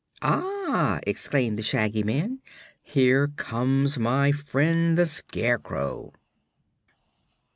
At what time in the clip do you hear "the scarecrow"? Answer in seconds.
4.97-6.11